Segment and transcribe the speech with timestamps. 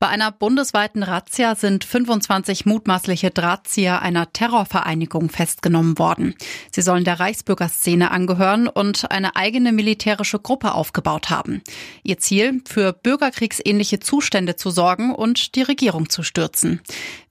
[0.00, 6.36] Bei einer bundesweiten Razzia sind 25 mutmaßliche Drahtzieher einer Terrorvereinigung festgenommen worden.
[6.70, 11.62] Sie sollen der Reichsbürgerszene angehören und eine eigene militärische Gruppe aufgebaut haben.
[12.04, 16.80] Ihr Ziel, für bürgerkriegsähnliche Zustände zu sorgen und die Regierung zu stürzen.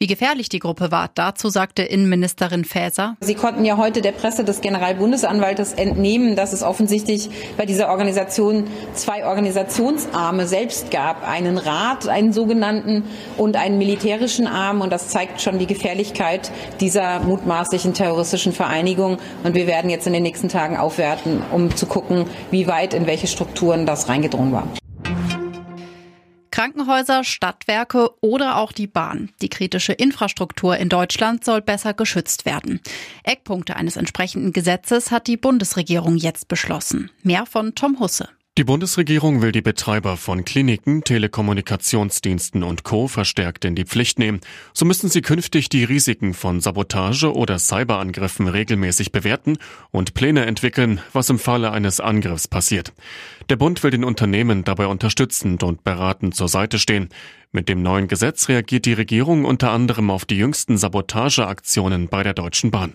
[0.00, 3.16] Wie gefährlich die Gruppe war, dazu sagte Innenministerin Faeser.
[3.20, 8.64] Sie konnten ja heute der Presse des Generalbundesanwaltes entnehmen, dass es offensichtlich bei dieser Organisation
[8.94, 11.26] zwei Organisationsarme selbst gab.
[11.26, 13.04] Einen Rat, einen sogenannten sogenannten
[13.36, 14.80] und einen militärischen Arm.
[14.80, 19.18] Und das zeigt schon die Gefährlichkeit dieser mutmaßlichen terroristischen Vereinigung.
[19.44, 23.06] Und wir werden jetzt in den nächsten Tagen aufwerten, um zu gucken, wie weit in
[23.06, 24.68] welche Strukturen das reingedrungen war.
[26.50, 29.28] Krankenhäuser, Stadtwerke oder auch die Bahn.
[29.42, 32.80] Die kritische Infrastruktur in Deutschland soll besser geschützt werden.
[33.24, 37.10] Eckpunkte eines entsprechenden Gesetzes hat die Bundesregierung jetzt beschlossen.
[37.22, 38.30] Mehr von Tom Husse.
[38.58, 43.06] Die Bundesregierung will die Betreiber von Kliniken, Telekommunikationsdiensten und Co.
[43.06, 44.40] verstärkt in die Pflicht nehmen.
[44.72, 49.58] So müssen sie künftig die Risiken von Sabotage oder Cyberangriffen regelmäßig bewerten
[49.90, 52.94] und Pläne entwickeln, was im Falle eines Angriffs passiert.
[53.50, 57.10] Der Bund will den Unternehmen dabei unterstützend und beratend zur Seite stehen.
[57.52, 62.32] Mit dem neuen Gesetz reagiert die Regierung unter anderem auf die jüngsten Sabotageaktionen bei der
[62.32, 62.94] Deutschen Bahn.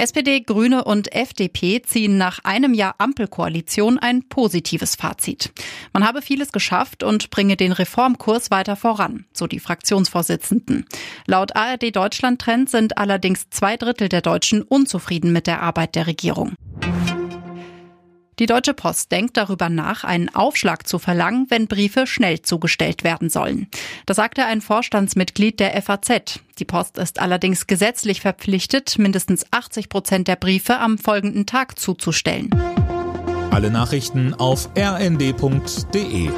[0.00, 5.52] SPD, Grüne und FDP ziehen nach einem Jahr Ampelkoalition ein positives Fazit.
[5.92, 10.86] Man habe vieles geschafft und bringe den Reformkurs weiter voran, so die Fraktionsvorsitzenden.
[11.26, 16.06] Laut ARD Deutschland Trend sind allerdings zwei Drittel der Deutschen unzufrieden mit der Arbeit der
[16.06, 16.54] Regierung.
[18.40, 23.28] Die Deutsche Post denkt darüber nach, einen Aufschlag zu verlangen, wenn Briefe schnell zugestellt werden
[23.28, 23.68] sollen.
[24.06, 26.40] Das sagte ein Vorstandsmitglied der FAZ.
[26.58, 32.48] Die Post ist allerdings gesetzlich verpflichtet, mindestens 80 Prozent der Briefe am folgenden Tag zuzustellen.
[33.50, 36.30] Alle Nachrichten auf rnd.de